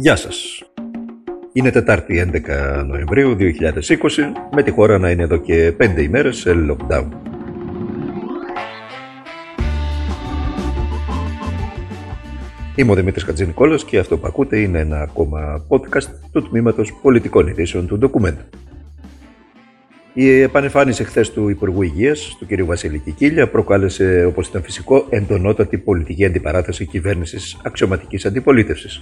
[0.00, 0.62] Γεια σας.
[1.52, 6.50] Είναι Τετάρτη 11 Νοεμβρίου 2020 με τη χώρα να είναι εδώ και 5 ημέρες σε
[6.70, 7.08] lockdown.
[12.74, 17.46] Είμαι ο Δημήτρης Χατζηνικόλας και αυτό που ακούτε είναι ένα ακόμα podcast του Τμήματος Πολιτικών
[17.46, 18.36] Ειδήσεων του Document.
[20.20, 22.64] Η επανεμφάνιση χθες του Υπουργού Υγείας, του κ.
[22.64, 29.00] Βασίλη Κικίλια, προκάλεσε, όπως ήταν φυσικό, εντονότατη πολιτική αντιπαράθεση κυβέρνησης αξιωματικής αντιπολίτευσης.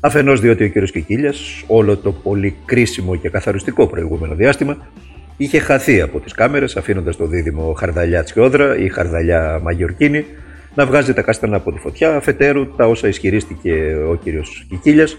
[0.00, 0.84] Αφενός διότι ο κ.
[0.84, 4.76] Κικίλιας, όλο το πολύ κρίσιμο και καθαριστικό προηγούμενο διάστημα,
[5.36, 10.24] είχε χαθεί από τις κάμερες, αφήνοντας το δίδυμο Χαρδαλιά Τσιόδρα ή Χαρδαλιά Μαγιορκίνη
[10.74, 12.16] να βγάζει τα κάστανα από τη φωτιά.
[12.16, 14.22] Αφετέρου, τα όσα ισχυρίστηκε ο κ.
[14.68, 15.16] Κικίλιας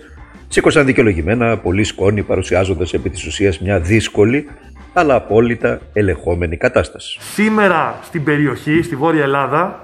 [0.48, 4.46] σήκωσαν δικαιολογημένα πολύ σκόνη, παρουσιάζοντας επί της ουσίας μια δύσκολη
[4.94, 7.18] αλλά απόλυτα ελεγχόμενη κατάσταση.
[7.22, 9.80] Σήμερα στην περιοχή, στη Βόρεια Ελλάδα,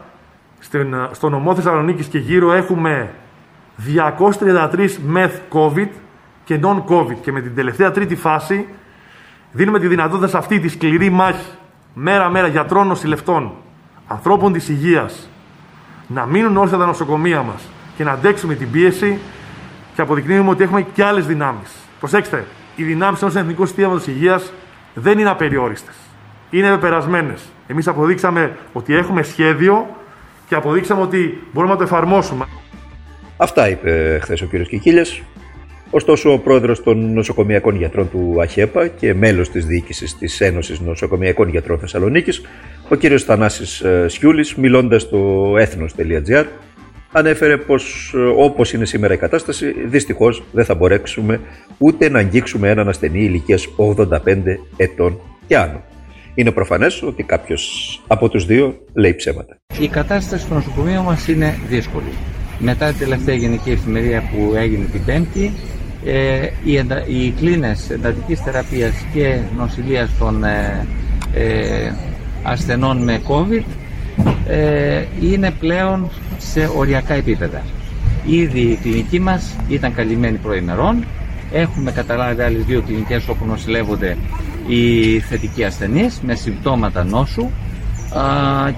[1.12, 3.10] στο νομό Θεσσαλονίκης και γύρω έχουμε
[4.32, 5.88] 233 μεθ COVID
[6.44, 7.16] και non-COVID.
[7.22, 8.68] Και με την τελευταία τρίτη φάση
[9.52, 11.52] δίνουμε τη δυνατότητα σε αυτή τη σκληρή μάχη
[11.94, 13.54] μέρα-μέρα γιατρών, νοσηλευτών,
[14.08, 15.30] ανθρώπων της υγείας
[16.08, 17.62] να μείνουν όρθια τα νοσοκομεία μας
[17.98, 19.20] και να αντέξουμε την πίεση
[19.96, 21.72] και αποδεικνύουμε ότι έχουμε και άλλες δυνάμεις.
[22.00, 24.52] Προσέξτε, οι δυνάμεις ενός εθνικού συστήματος υγείας
[25.00, 25.96] δεν είναι απεριόριστες.
[26.50, 27.42] Είναι πεπερασμένες.
[27.68, 29.88] Εμείς αποδείξαμε ότι έχουμε σχέδιο
[30.48, 32.46] και αποδείξαμε ότι μπορούμε να το εφαρμόσουμε.
[33.38, 34.62] Αυτά είπε χθες ο κ.
[34.62, 35.22] Κικίλιας.
[35.90, 41.50] Ωστόσο, ο πρόεδρος των νοσοκομιακών γιατρών του ΑΧΕΠΑ και μέλος της διοίκησης της Ένωσης Νοσοκομιακών
[41.50, 42.42] Γιατρών Θεσσαλονίκης,
[42.90, 43.00] ο κ.
[43.26, 46.46] Θανάσης ε, Σιούλης, μιλώντας στο έθνο.gr,
[47.18, 51.40] ανέφερε πως ε, όπως είναι σήμερα η κατάσταση, δυστυχώς δεν θα μπορέσουμε
[51.78, 54.18] ούτε να αγγίξουμε έναν ασθενή ηλικίας 85
[54.78, 55.82] ετών και άνω.
[56.36, 57.64] Είναι προφανές ότι κάποιος
[58.08, 59.58] από τους δύο λέει ψέματα.
[59.80, 62.12] Η κατάσταση στο νοσοκομείο μας είναι δύσκολη.
[62.60, 65.52] Μετά την τελευταία γενική εφημερία που έγινε την Πέμπτη,
[66.06, 70.88] ε, οι, εντα, οι κλίνες εντατικής θεραπείας και νοσηλείας των ε,
[71.34, 71.92] ε,
[72.44, 73.64] ασθενών με COVID
[74.48, 77.62] ε, είναι πλέον σε οριακά επίπεδα.
[78.26, 81.06] Ήδη η κλινική μας ήταν καλυμμένη προημερών.
[81.52, 84.18] Έχουμε καταλάβει άλλες δύο κλινικές όπου νοσηλεύονται
[84.68, 87.50] οι θετικοί ασθενείς με συμπτώματα νόσου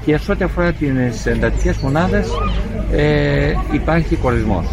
[0.05, 2.27] και σε ό,τι αφορά τις εντατικές μονάδες
[2.91, 4.65] ε, υπάρχει κορισμός.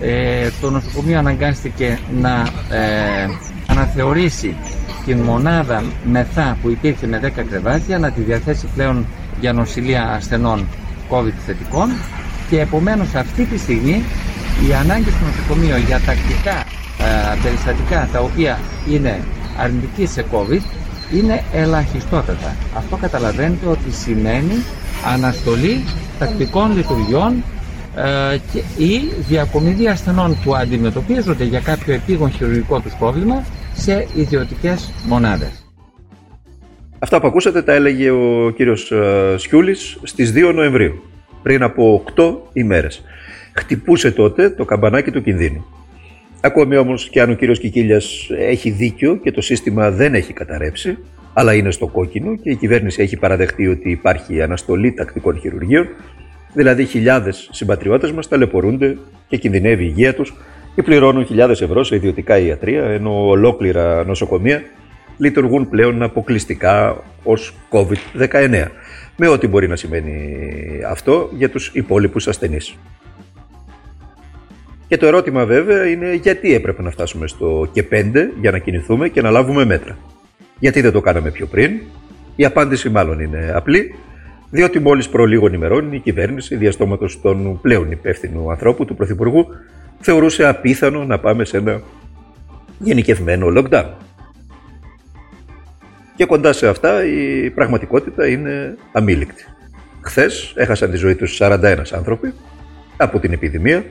[0.00, 2.40] Ε, το νοσοκομείο αναγκάστηκε να
[2.76, 3.28] ε,
[3.66, 4.56] αναθεωρήσει
[5.06, 9.06] την μονάδα μεθά που υπήρχε με 10 κρεβάτια να τη διαθέσει πλέον
[9.40, 10.66] για νοσηλεία ασθενών
[11.10, 11.88] COVID θετικών
[12.50, 14.04] και επομένως αυτή τη στιγμή
[14.68, 16.56] η ανάγκη στο νοσοκομείο για τακτικά
[16.98, 18.58] ε, περιστατικά τα οποία
[18.90, 19.20] είναι
[19.58, 20.62] αρνητική σε COVID
[21.12, 22.56] είναι ελαχιστότατα.
[22.76, 24.64] Αυτό καταλαβαίνετε ότι σημαίνει
[25.14, 25.84] αναστολή
[26.18, 27.44] τακτικών λειτουργιών
[27.96, 33.44] ε, και, ή διακομιδή ασθενών που αντιμετωπίζονται για κάποιο επίγον χειρουργικό τους πρόβλημα
[33.74, 35.65] σε ιδιωτικές μονάδες.
[37.06, 41.02] Αυτά που ακούσατε τα έλεγε ο κύριος ε, Σιούλης στις 2 Νοεμβρίου,
[41.42, 43.02] πριν από 8 ημέρες.
[43.52, 45.66] Χτυπούσε τότε το καμπανάκι του κινδύνου.
[46.40, 50.98] Ακόμη όμως και αν ο κύριος Κικίλιας έχει δίκιο και το σύστημα δεν έχει καταρρεύσει,
[51.32, 55.86] αλλά είναι στο κόκκινο και η κυβέρνηση έχει παραδεχτεί ότι υπάρχει αναστολή τακτικών χειρουργείων,
[56.52, 58.96] δηλαδή χιλιάδες συμπατριώτες μας ταλαιπωρούνται
[59.28, 60.34] και κινδυνεύει η υγεία τους
[60.74, 64.62] και πληρώνουν χιλιάδες ευρώ σε ιδιωτικά ιατρία, ενώ ολόκληρα νοσοκομεία
[65.16, 68.66] λειτουργούν πλέον αποκλειστικά ως COVID-19
[69.16, 70.38] με ό,τι μπορεί να σημαίνει
[70.88, 72.76] αυτό για τους υπόλοιπους ασθενείς.
[74.88, 79.08] Και το ερώτημα βέβαια είναι γιατί έπρεπε να φτάσουμε στο και 5 για να κινηθούμε
[79.08, 79.98] και να λάβουμε μέτρα.
[80.58, 81.80] Γιατί δεν το κάναμε πιο πριν.
[82.36, 83.94] Η απάντηση μάλλον είναι απλή,
[84.50, 89.46] διότι μόλις προ λίγων ημερών η κυβέρνηση διαστόματος των πλέον υπεύθυνου ανθρώπου, του Πρωθυπουργού,
[90.00, 91.82] θεωρούσε απίθανο να πάμε σε ένα
[92.78, 93.90] γενικευμένο lockdown.
[96.16, 99.44] Και κοντά σε αυτά η πραγματικότητα είναι αμήλικτη.
[100.00, 102.32] Χθες έχασαν τη ζωή τους 41 άνθρωποι
[102.96, 103.84] από την επιδημία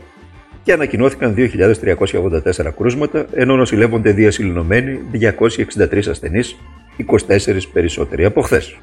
[0.64, 6.56] και ανακοινώθηκαν 2.384 κρούσματα, ενώ νοσηλεύονται διασυλληνωμένοι 263 ασθενείς,
[6.98, 8.78] 24 περισσότεροι από χθες.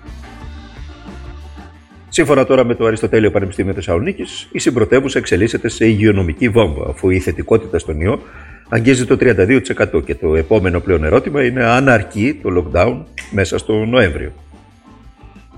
[2.09, 7.19] Σύμφωνα τώρα με το Αριστοτέλειο Πανεπιστήμιο Θεσσαλονίκης, η συμπρωτεύουσα εξελίσσεται σε υγειονομική βόμβα, αφού η
[7.19, 8.23] θετικότητα στον ιό
[8.73, 13.85] αγγίζει το 32% και το επόμενο πλέον ερώτημα είναι αν αρκεί το lockdown μέσα στο
[13.85, 14.33] Νοέμβριο.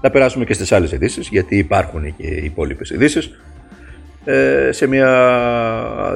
[0.01, 3.31] Θα περάσουμε και στις άλλες ειδήσεις, γιατί υπάρχουν και οι υπόλοιπες ειδήσεις.
[4.25, 5.09] Ε, σε μια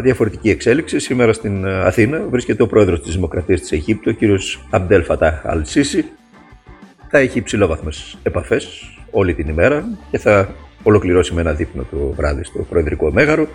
[0.02, 5.02] διαφορετική εξέλιξη, σήμερα στην Αθήνα βρίσκεται ο πρόεδρος της Δημοκρατίας της Αιγύπτου, ο κύριος Αμπτέλ
[5.02, 6.04] Φατάχ Αλσίση.
[7.10, 12.44] Θα έχει υψηλόβαθμες επαφές όλη την ημέρα και θα ολοκληρώσει με ένα δείπνο το βράδυ
[12.44, 13.48] στο Προεδρικό Μέγαρο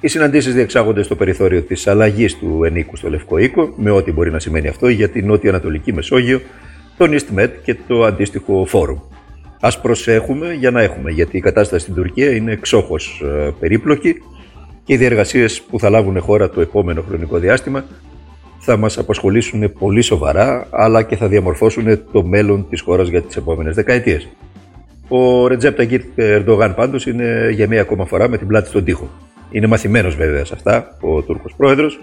[0.00, 4.30] Οι συναντήσεις διεξάγονται στο περιθώριο της αλλαγής του ενίκου στο Λευκό Οίκο, με ό,τι μπορεί
[4.30, 6.40] να σημαίνει αυτό για την Νότιο-Ανατολική Μεσόγειο,
[6.96, 8.98] τον EastMed και το αντίστοιχο φόρουμ.
[9.60, 14.14] Α προσέχουμε για να έχουμε, γιατί η κατάσταση στην Τουρκία είναι εξόχως ε, περίπλοκη
[14.84, 17.84] και οι διεργασίες που θα λάβουν χώρα το επόμενο χρονικό διάστημα
[18.58, 23.36] θα μας απασχολήσουν πολύ σοβαρά, αλλά και θα διαμορφώσουν το μέλλον της χώρας για τις
[23.36, 24.28] επόμενες δεκαετίες.
[25.08, 29.10] Ο Ρετζέπ Ταγκίτ Ερντογάν πάντως είναι για μία ακόμα φορά με την πλάτη στον τοίχο.
[29.50, 32.00] Είναι μαθημένος βέβαια σε αυτά, ο Τούρκος πρόεδρος,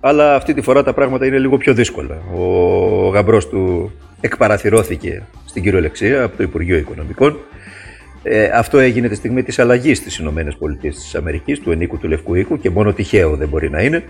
[0.00, 2.18] αλλά αυτή τη φορά τα πράγματα είναι λίγο πιο δύσκολα.
[2.36, 7.38] Ο γαμπρός του εκπαραθυρώθηκε στην κυριολεξία από το Υπουργείο Οικονομικών.
[8.22, 12.08] Ε, αυτό έγινε τη στιγμή της αλλαγής στις Ηνωμένες Πολιτείες της Αμερικής, του ενίκου του
[12.08, 14.04] Λευκού Οίκου και μόνο τυχαίο δεν μπορεί να είναι.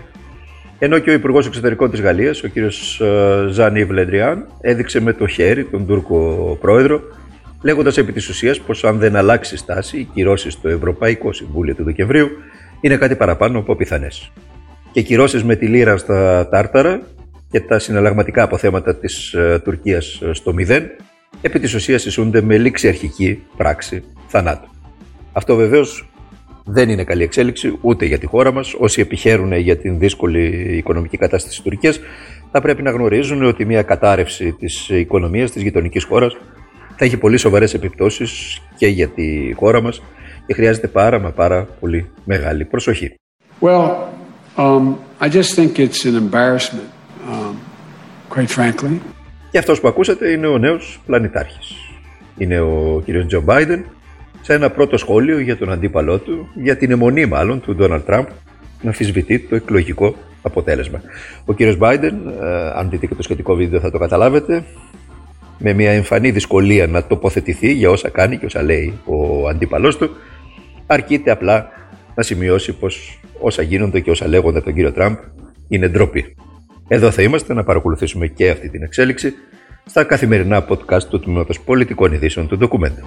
[0.79, 2.51] Ενώ και ο Υπουργός Εξωτερικών της Γαλλίας, ο κ.
[3.49, 7.01] Ζαν Ιβ Λεντριάν, έδειξε με το χέρι τον Τούρκο πρόεδρο,
[7.65, 11.83] λέγοντας επί της ουσίας πως αν δεν αλλάξει στάση, οι κυρώσεις στο Ευρωπαϊκό Συμβούλιο του
[11.83, 12.29] Δεκεμβρίου
[12.81, 14.31] είναι κάτι παραπάνω από πιθανές.
[14.91, 17.01] Και κυρώσεις με τη λίρα στα τάρταρα
[17.49, 20.89] και τα συναλλαγματικά αποθέματα της ε, Τουρκίας στο μηδέν,
[21.41, 24.69] επί της ουσίας ισούνται με λήξη αρχική πράξη θανάτου.
[25.31, 26.09] Αυτό βεβαίως
[26.65, 28.73] δεν είναι καλή εξέλιξη ούτε για τη χώρα μας.
[28.77, 31.99] Όσοι επιχαίρουν για την δύσκολη οικονομική κατάσταση της Τουρκίας
[32.51, 36.35] θα πρέπει να γνωρίζουν ότι μια κατάρρευση της οικονομίας της γειτονικής χώρας
[36.95, 40.01] θα έχει πολύ σοβαρές επιπτώσεις και για τη χώρα μας
[40.45, 43.15] και χρειάζεται πάρα μα πάρα πολύ μεγάλη προσοχή.
[43.61, 43.89] Well,
[44.57, 46.89] um, I just think it's an embarrassment,
[47.29, 47.55] um,
[48.35, 48.99] quite frankly.
[49.51, 51.75] Και αυτός που ακούσατε είναι ο νέος πλανητάρχης.
[52.37, 53.85] Είναι ο κύριος Τζο Μπάιντεν,
[54.41, 58.25] σε ένα πρώτο σχόλιο για τον αντίπαλό του, για την αιμονή μάλλον του Ντόναλτ Τραμπ
[58.81, 61.01] να αμφισβητεί το εκλογικό αποτέλεσμα.
[61.45, 64.63] Ο κύριος Μπάιντεν, ε, αν δείτε και το σχετικό βίντεο θα το καταλάβετε,
[65.57, 70.09] με μια εμφανή δυσκολία να τοποθετηθεί για όσα κάνει και όσα λέει ο αντίπαλός του,
[70.87, 71.69] αρκείται απλά
[72.15, 75.15] να σημειώσει πως όσα γίνονται και όσα λέγονται τον κύριο Τραμπ
[75.67, 76.35] είναι ντροπή.
[76.87, 79.33] Εδώ θα είμαστε να παρακολουθήσουμε και αυτή την εξέλιξη
[79.85, 83.03] στα καθημερινά podcast του Τμήματος Πολιτικών Ειδήσεων του Ντοκουμέντα.